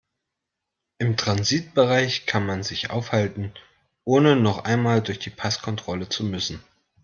[0.97, 3.53] Im Transitbereich kann man sich aufhalten,
[4.03, 6.59] ohne noch einmal durch die Passkontrolle zu müssen.